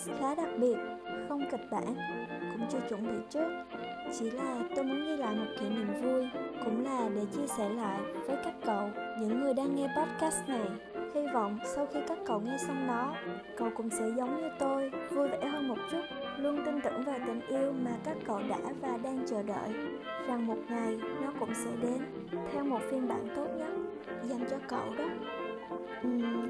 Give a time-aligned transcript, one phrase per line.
[0.00, 0.76] podcast khá đặc biệt,
[1.28, 1.94] không kịch bản,
[2.52, 3.48] cũng chưa chuẩn bị trước.
[4.18, 6.28] Chỉ là tôi muốn ghi lại một kỷ niệm vui,
[6.64, 8.88] cũng là để chia sẻ lại với các cậu,
[9.20, 10.66] những người đang nghe podcast này.
[11.14, 13.14] Hy vọng sau khi các cậu nghe xong nó,
[13.56, 16.02] cậu cũng sẽ giống như tôi, vui vẻ hơn một chút,
[16.38, 19.70] luôn tin tưởng vào tình yêu mà các cậu đã và đang chờ đợi,
[20.26, 21.98] rằng một ngày nó cũng sẽ đến
[22.52, 23.68] theo một phiên bản tốt nhất
[24.28, 25.04] dành cho cậu đó.
[25.70, 25.76] Ừ,
[26.08, 26.48] uhm,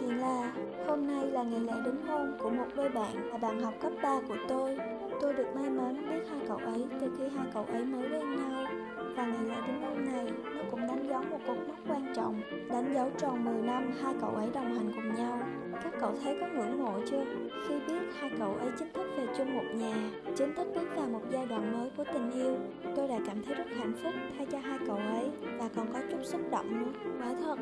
[0.00, 0.52] chuyện là
[0.86, 3.92] hôm nay là ngày lễ đính hôn của một đôi bạn là bạn học cấp
[4.02, 4.76] 3 của tôi.
[5.20, 8.36] Tôi được may mắn biết hai cậu ấy từ khi hai cậu ấy mới quen
[8.36, 8.66] nhau.
[9.16, 12.40] Và ngày lễ đính hôn này nó cũng đánh dấu một cột mốc quan trọng,
[12.68, 15.38] đánh dấu tròn 10 năm hai cậu ấy đồng hành cùng nhau.
[15.84, 17.24] Các cậu thấy có ngưỡng mộ chưa?
[17.68, 19.94] Khi biết hai cậu ấy chính thức về chung một nhà,
[20.36, 22.54] chính thức bước vào một giai đoạn mới của tình yêu,
[22.96, 26.00] tôi đã cảm thấy rất hạnh phúc thay cho hai cậu ấy và còn có
[26.22, 26.92] không xúc động nữa.
[27.18, 27.58] Quả thật,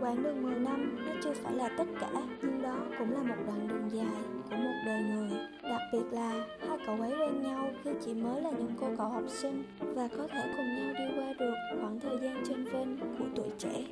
[0.00, 2.10] quãng đường 10 năm nó chưa phải là tất cả,
[2.42, 5.30] nhưng đó cũng là một đoạn đường dài của một đời người.
[5.62, 9.08] Đặc biệt là hai cậu ấy quen nhau khi chỉ mới là những cô cậu
[9.08, 12.98] học sinh và có thể cùng nhau đi qua được khoảng thời gian trên vinh
[13.18, 13.84] của tuổi trẻ.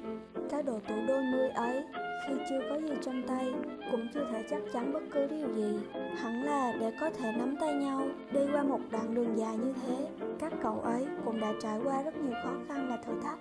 [0.51, 1.85] Cái độ tuổi đôi mươi ấy
[2.27, 3.53] khi chưa có gì trong tay
[3.91, 5.79] cũng chưa thể chắc chắn bất cứ điều gì
[6.17, 9.75] hẳn là để có thể nắm tay nhau đi qua một đoạn đường dài như
[9.83, 13.39] thế các cậu ấy cũng đã trải qua rất nhiều khó khăn và thử thách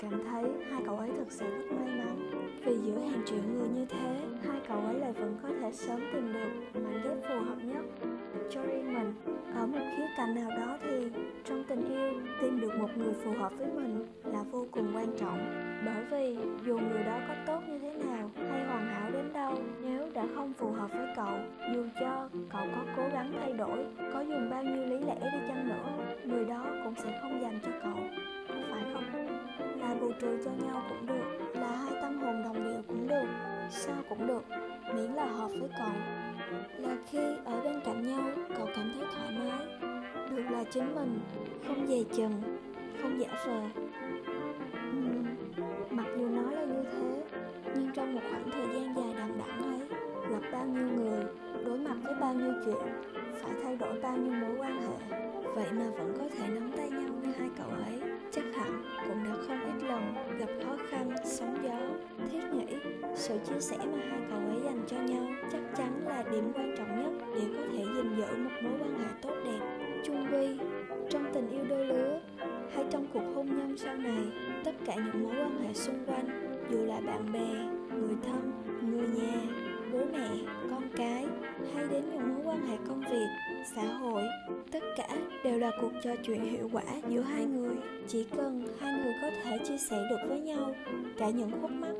[0.00, 2.30] cảm thấy hai cậu ấy thực sự rất may mắn.
[2.64, 4.16] Vì giữa hàng triệu người như thế,
[4.48, 7.84] hai cậu ấy lại vẫn có thể sớm tìm được mảnh ghép phù hợp nhất
[8.50, 9.12] cho riêng mình
[9.54, 11.10] ở một khía cạnh nào đó thì
[11.44, 15.06] trong tình yêu, tìm được một người phù hợp với mình là vô cùng quan
[15.18, 15.38] trọng.
[15.86, 19.54] Bởi vì dù người đó có tốt như thế nào hay hoàn hảo đến đâu,
[19.82, 21.38] nếu đã không phù hợp với cậu,
[21.74, 23.78] dù cho cậu có cố gắng thay đổi,
[24.12, 27.58] có dùng bao nhiêu lý lẽ đi chăng nữa, người đó cũng sẽ không dành
[27.62, 27.99] cho cậu
[30.20, 33.24] trừ cho nhau cũng được là hai tâm hồn đồng điệu cũng được
[33.70, 34.44] sao cũng được
[34.94, 35.92] miễn là hợp với cậu.
[36.78, 38.22] Là khi ở bên cạnh nhau
[38.56, 39.66] cậu cảm thấy thoải mái
[40.30, 41.20] được là chính mình
[41.66, 42.32] không dè chừng
[43.02, 43.60] không giả vờ.
[44.98, 45.24] Uhm,
[45.90, 47.22] mặc dù nói là như thế
[47.74, 49.98] nhưng trong một khoảng thời gian dài đằng đẵng ấy
[50.30, 51.24] gặp bao nhiêu người
[51.64, 52.92] đối mặt với bao nhiêu chuyện
[53.42, 55.18] phải thay đổi bao nhiêu mối quan hệ
[55.54, 58.19] vậy mà vẫn có thể nắm tay nhau như hai cậu ấy.
[63.30, 65.26] Sự chia sẻ mà hai cậu ấy dành cho nhau.
[65.52, 68.98] Chắc chắn là điểm quan trọng nhất để có thể gìn giữ một mối quan
[68.98, 69.60] hệ tốt đẹp,
[70.04, 70.58] chung quy
[71.10, 72.20] trong tình yêu đôi lứa
[72.74, 74.24] hay trong cuộc hôn nhân sau này.
[74.64, 77.48] Tất cả những mối quan hệ xung quanh, dù là bạn bè,
[77.96, 78.52] người thân
[83.74, 84.22] xã hội.
[84.72, 85.08] Tất cả
[85.44, 87.74] đều là cuộc trò chuyện hiệu quả giữa hai người.
[88.08, 90.74] Chỉ cần hai người có thể chia sẻ được với nhau
[91.16, 91.94] cả những khúc mắc,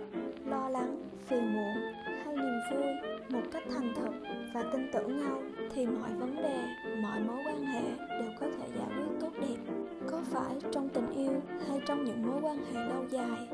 [0.47, 1.93] lo lắng, phiền muộn
[2.25, 2.93] hay niềm vui
[3.29, 4.11] một cách thành thật
[4.55, 5.43] và tin tưởng nhau,
[5.75, 6.59] thì mọi vấn đề,
[7.03, 7.83] mọi mối quan hệ
[8.21, 9.73] đều có thể giải quyết tốt đẹp.
[10.11, 11.33] Có phải trong tình yêu
[11.69, 13.49] hay trong những mối quan hệ lâu dài,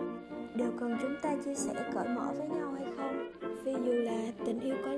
[0.54, 3.30] đều cần chúng ta chia sẻ cởi mở với nhau hay không?
[3.64, 4.90] Vì dù là tình yêu có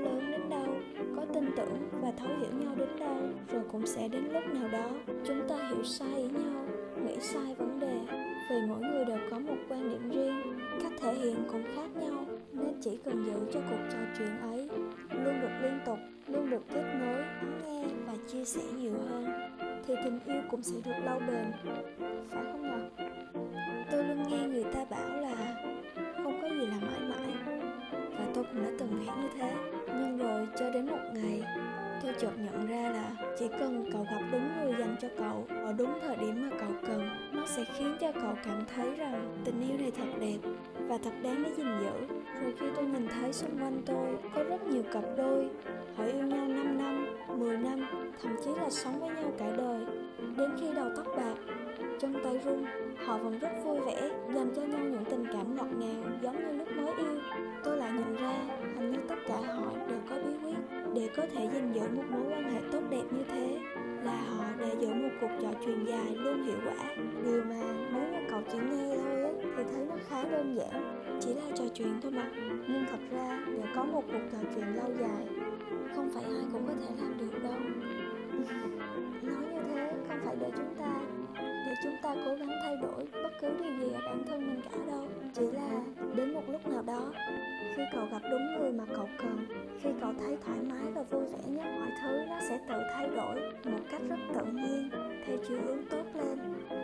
[2.99, 3.17] đến đâu,
[3.53, 4.91] rồi cũng sẽ đến lúc nào đó
[5.25, 6.65] chúng ta hiểu sai ý nhau,
[7.05, 7.99] nghĩ sai vấn đề.
[8.51, 12.25] Vì mỗi người đều có một quan điểm riêng, cách thể hiện cũng khác nhau,
[12.53, 14.69] nên chỉ cần giữ cho cuộc trò chuyện ấy
[15.25, 19.27] luôn được liên tục, luôn được kết nối, lắng nghe và chia sẻ nhiều hơn,
[19.87, 21.53] thì tình yêu cũng sẽ được lâu bền.
[22.31, 23.05] Phải không nhỉ
[23.91, 25.63] tôi luôn nghe người ta bảo là
[26.25, 27.59] không có gì là mãi mãi,
[28.19, 29.55] và tôi cũng đã từng nghĩ như thế.
[29.87, 31.43] Nhưng rồi cho đến một ngày
[32.09, 35.73] tôi chợt nhận ra là chỉ cần cậu gặp đúng người dành cho cậu ở
[35.73, 39.69] đúng thời điểm mà cậu cần, nó sẽ khiến cho cậu cảm thấy rằng tình
[39.69, 40.39] yêu này thật đẹp
[40.89, 42.15] và thật đáng để gìn giữ.
[42.43, 45.49] Rồi khi tôi nhìn thấy xung quanh tôi có rất nhiều cặp đôi,
[45.97, 47.07] họ yêu nhau 5 năm
[47.39, 47.87] 10 năm,
[48.23, 49.87] thậm chí là sống với nhau cả đời.
[50.37, 51.35] Đến khi đầu tóc bạc,
[52.01, 52.65] chân tay run
[53.07, 56.53] họ vẫn rất vui vẻ, dành cho nhau những tình cảm ngọt ngào giống như
[56.59, 57.21] lúc mới yêu.
[57.65, 58.33] Tôi lại nhận ra,
[58.77, 59.98] hình như tất cả họ đều
[60.99, 63.59] để có thể gìn giữ một mối quan hệ tốt đẹp như thế
[64.05, 66.95] là họ đã giữ một cuộc trò chuyện dài luôn hiệu quả.
[67.25, 67.61] Điều mà
[67.93, 71.01] nếu mà cậu chỉ nghe thôi ấy, thì thấy nó khá đơn giản.
[71.21, 72.31] Chỉ là trò chuyện thôi mà.
[72.69, 75.27] Nhưng thật ra để có một cuộc trò chuyện lâu dài
[75.97, 77.53] không phải ai cũng có thể làm được đâu.
[79.23, 80.68] Nói như thế không phải để chúng
[82.25, 85.07] cố gắng thay đổi bất cứ điều gì ở bản thân mình cả đâu.
[85.33, 85.71] Chỉ là
[86.15, 87.13] đến một lúc nào đó,
[87.77, 89.47] khi cậu gặp đúng người mà cậu cần,
[89.81, 93.09] khi cậu thấy thoải mái và vui vẻ nhất, mọi thứ nó sẽ tự thay
[93.17, 94.91] đổi một cách rất tự nhiên,
[95.27, 96.39] theo chiều hướng tốt lên.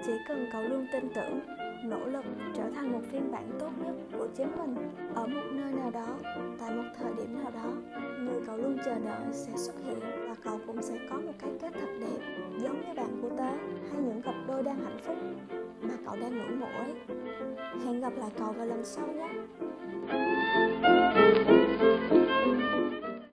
[0.07, 1.41] Chỉ cần cậu luôn tin tưởng,
[1.85, 4.77] nỗ lực trở thành một phiên bản tốt nhất của chính mình.
[5.15, 6.07] Ở một nơi nào đó,
[6.61, 7.73] tại một thời điểm nào đó,
[8.19, 11.51] người cậu luôn chờ đợi sẽ xuất hiện và cậu cũng sẽ có một cái
[11.63, 12.19] kết thật đẹp,
[12.59, 13.51] giống như bạn của tớ,
[13.93, 14.01] hay
[14.65, 15.17] đang hạnh phúc
[15.83, 16.95] mà cậu đang ngưỡng mộ ấy.
[17.85, 19.29] Hẹn gặp lại cậu vào lần sau nhé.